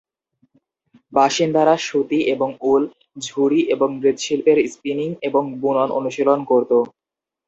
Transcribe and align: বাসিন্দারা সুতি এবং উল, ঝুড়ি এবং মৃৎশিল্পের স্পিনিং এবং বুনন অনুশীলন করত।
বাসিন্দারা 1.13 1.75
সুতি 1.81 2.19
এবং 2.33 2.49
উল, 2.63 2.83
ঝুড়ি 3.17 3.61
এবং 3.73 3.89
মৃৎশিল্পের 3.99 4.57
স্পিনিং 4.67 5.09
এবং 5.21 5.43
বুনন 5.61 5.89
অনুশীলন 5.99 6.39
করত। 6.45 6.71